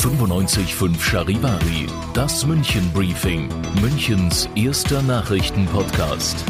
[0.00, 3.50] 95.5 Charivari, das München Briefing,
[3.82, 6.42] Münchens erster Nachrichtenpodcast.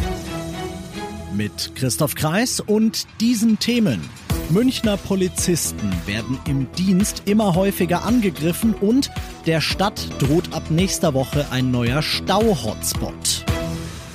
[1.34, 4.08] Mit Christoph Kreis und diesen Themen.
[4.50, 9.10] Münchner Polizisten werden im Dienst immer häufiger angegriffen und
[9.46, 13.49] der Stadt droht ab nächster Woche ein neuer Stau-Hotspot.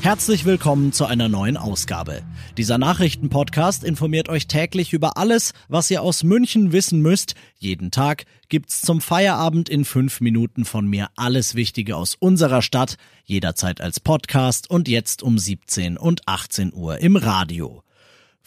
[0.05, 2.22] Herzlich willkommen zu einer neuen Ausgabe.
[2.59, 7.34] Dieser Nachrichtenpodcast informiert euch täglich über alles, was ihr aus München wissen müsst.
[7.58, 12.98] Jeden Tag gibt's zum Feierabend in fünf Minuten von mir alles Wichtige aus unserer Stadt,
[13.23, 17.81] jederzeit als Podcast und jetzt um 17 und 18 Uhr im Radio.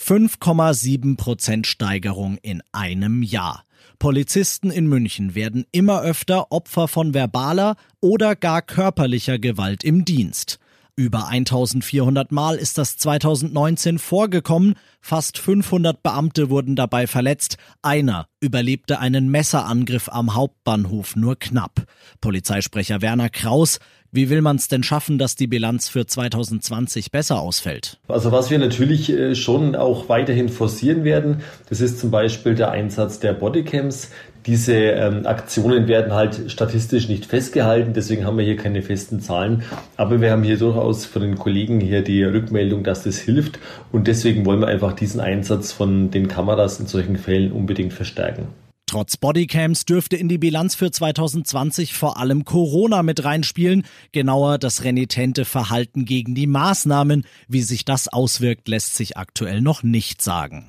[0.00, 3.64] 5,7 Prozent Steigerung in einem Jahr.
[3.98, 10.60] Polizisten in München werden immer öfter Opfer von verbaler oder gar körperlicher Gewalt im Dienst.
[10.98, 18.98] Über 1400 Mal ist das 2019 vorgekommen, fast 500 Beamte wurden dabei verletzt, einer überlebte
[18.98, 21.84] einen Messerangriff am Hauptbahnhof nur knapp.
[22.20, 23.78] Polizeisprecher Werner Kraus,
[24.10, 27.98] wie will man es denn schaffen, dass die Bilanz für 2020 besser ausfällt?
[28.08, 32.70] Also was wir natürlich äh, schon auch weiterhin forcieren werden, das ist zum Beispiel der
[32.70, 34.10] Einsatz der Bodycams.
[34.46, 39.62] Diese ähm, Aktionen werden halt statistisch nicht festgehalten, deswegen haben wir hier keine festen Zahlen.
[39.98, 43.58] Aber wir haben hier durchaus von den Kollegen hier die Rückmeldung, dass das hilft.
[43.92, 48.48] Und deswegen wollen wir einfach diesen Einsatz von den Kameras in solchen Fällen unbedingt verstärken.
[48.88, 54.82] Trotz Bodycams dürfte in die Bilanz für 2020 vor allem Corona mit reinspielen, genauer das
[54.82, 57.26] renitente Verhalten gegen die Maßnahmen.
[57.48, 60.68] Wie sich das auswirkt, lässt sich aktuell noch nicht sagen.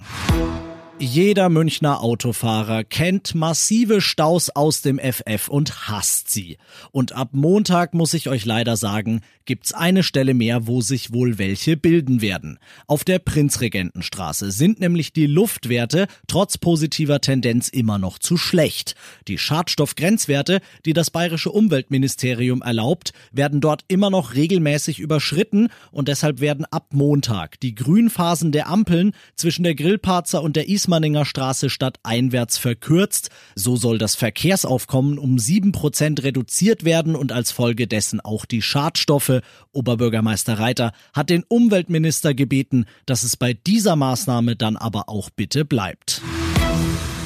[1.01, 6.57] Jeder Münchner Autofahrer kennt massive Staus aus dem FF und hasst sie.
[6.91, 11.37] Und ab Montag muss ich euch leider sagen, gibt's eine Stelle mehr, wo sich wohl
[11.37, 12.59] welche bilden werden.
[12.85, 18.95] Auf der Prinzregentenstraße sind nämlich die Luftwerte trotz positiver Tendenz immer noch zu schlecht.
[19.29, 26.41] Die Schadstoffgrenzwerte, die das bayerische Umweltministerium erlaubt, werden dort immer noch regelmäßig überschritten und deshalb
[26.41, 31.69] werden ab Montag die Grünphasen der Ampeln zwischen der Grillparzer und der Ismaning Ismaninger Straße
[31.69, 33.29] stadteinwärts verkürzt.
[33.53, 38.63] So soll das Verkehrsaufkommen um sieben Prozent reduziert werden und als Folge dessen auch die
[38.63, 39.41] Schadstoffe.
[39.71, 45.63] Oberbürgermeister Reiter hat den Umweltminister gebeten, dass es bei dieser Maßnahme dann aber auch bitte
[45.63, 46.23] bleibt.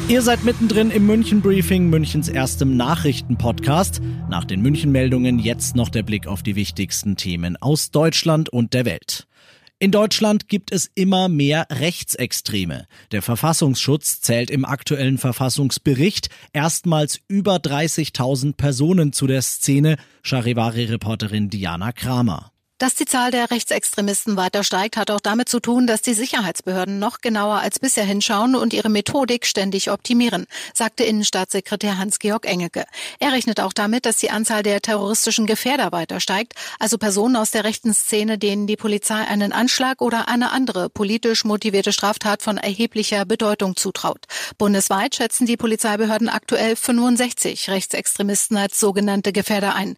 [0.09, 4.01] Ihr seid mittendrin im München Briefing, Münchens erstem Nachrichtenpodcast.
[4.29, 8.73] Nach den München Meldungen jetzt noch der Blick auf die wichtigsten Themen aus Deutschland und
[8.73, 9.25] der Welt.
[9.83, 12.87] In Deutschland gibt es immer mehr Rechtsextreme.
[13.11, 21.91] Der Verfassungsschutz zählt im aktuellen Verfassungsbericht erstmals über 30.000 Personen zu der Szene, Charivari-Reporterin Diana
[21.91, 22.52] Kramer.
[22.83, 26.99] Dass die Zahl der Rechtsextremisten weiter steigt, hat auch damit zu tun, dass die Sicherheitsbehörden
[26.99, 32.83] noch genauer als bisher hinschauen und ihre Methodik ständig optimieren, sagte Innenstaatssekretär Hans-Georg Engeke.
[33.19, 37.51] Er rechnet auch damit, dass die Anzahl der terroristischen Gefährder weiter steigt, also Personen aus
[37.51, 42.57] der rechten Szene, denen die Polizei einen Anschlag oder eine andere politisch motivierte Straftat von
[42.57, 44.25] erheblicher Bedeutung zutraut.
[44.57, 49.95] Bundesweit schätzen die Polizeibehörden aktuell 65 Rechtsextremisten als sogenannte Gefährder ein.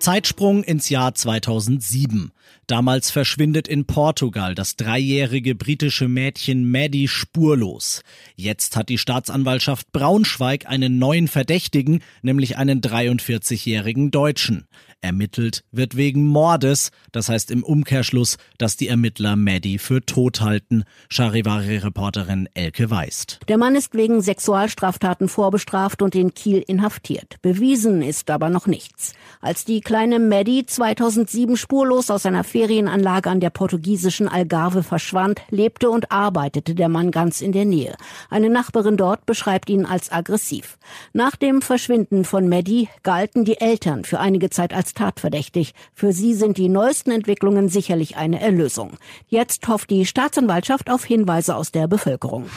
[0.00, 2.32] Zeitsprung ins Jahr 2007.
[2.66, 8.02] Damals verschwindet in Portugal das dreijährige britische Mädchen Maddie spurlos.
[8.34, 14.66] Jetzt hat die Staatsanwaltschaft Braunschweig einen neuen Verdächtigen, nämlich einen 43-jährigen Deutschen.
[15.02, 20.84] Ermittelt wird wegen Mordes, das heißt im Umkehrschluss, dass die Ermittler Maddie für tot halten.
[21.08, 23.40] Charivari-Reporterin Elke Weist.
[23.48, 27.36] Der Mann ist wegen Sexualstraftaten vorbestraft und in Kiel inhaftiert.
[27.40, 29.14] Bewiesen ist aber noch nichts.
[29.40, 35.90] Als die kleine Maddie 2007 spurlos aus einer Ferienanlage an der portugiesischen Algarve verschwand, lebte
[35.90, 37.96] und arbeitete der Mann ganz in der Nähe.
[38.28, 40.78] Eine Nachbarin dort beschreibt ihn als aggressiv.
[41.12, 45.74] Nach dem Verschwinden von Maddie galten die Eltern für einige Zeit als tatverdächtig.
[45.92, 48.92] Für sie sind die neuesten Entwicklungen sicherlich eine Erlösung.
[49.26, 52.48] Jetzt hofft die Staatsanwaltschaft auf Hinweise aus der Bevölkerung.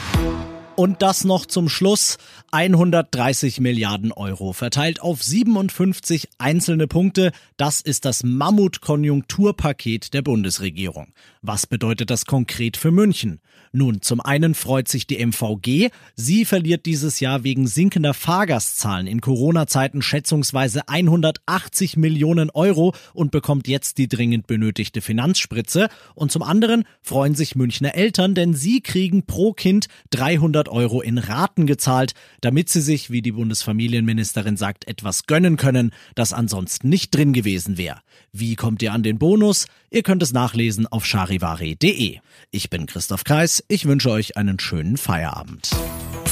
[0.75, 2.17] Und das noch zum Schluss.
[2.51, 7.31] 130 Milliarden Euro verteilt auf 57 einzelne Punkte.
[7.57, 11.13] Das ist das Mammut-Konjunkturpaket der Bundesregierung.
[11.43, 13.39] Was bedeutet das konkret für München?
[13.71, 15.89] Nun, zum einen freut sich die MVG.
[16.15, 23.67] Sie verliert dieses Jahr wegen sinkender Fahrgastzahlen in Corona-Zeiten schätzungsweise 180 Millionen Euro und bekommt
[23.67, 25.87] jetzt die dringend benötigte Finanzspritze.
[26.13, 31.17] Und zum anderen freuen sich Münchner Eltern, denn sie kriegen pro Kind 300 Euro in
[31.17, 37.15] Raten gezahlt, damit sie sich, wie die Bundesfamilienministerin sagt, etwas gönnen können, das ansonsten nicht
[37.15, 37.99] drin gewesen wäre.
[38.31, 39.67] Wie kommt ihr an den Bonus?
[39.89, 42.19] Ihr könnt es nachlesen auf charivari.de.
[42.51, 43.63] Ich bin Christoph Kreis.
[43.67, 45.69] Ich wünsche euch einen schönen Feierabend.